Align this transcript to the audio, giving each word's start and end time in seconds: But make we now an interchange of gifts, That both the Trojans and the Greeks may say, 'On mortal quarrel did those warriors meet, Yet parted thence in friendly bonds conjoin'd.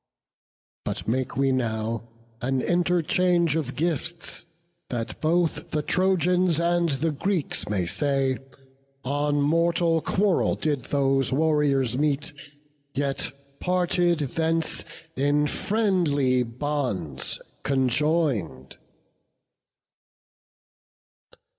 But 0.83 1.07
make 1.07 1.37
we 1.37 1.51
now 1.51 2.09
an 2.41 2.59
interchange 2.61 3.55
of 3.55 3.75
gifts, 3.75 4.47
That 4.89 5.21
both 5.21 5.69
the 5.69 5.83
Trojans 5.83 6.59
and 6.59 6.89
the 6.89 7.11
Greeks 7.11 7.69
may 7.69 7.85
say, 7.85 8.39
'On 9.03 9.39
mortal 9.41 10.01
quarrel 10.01 10.55
did 10.55 10.85
those 10.85 11.31
warriors 11.31 11.99
meet, 11.99 12.33
Yet 12.95 13.31
parted 13.59 14.21
thence 14.21 14.83
in 15.15 15.45
friendly 15.45 16.41
bonds 16.41 17.39
conjoin'd. 17.61 18.77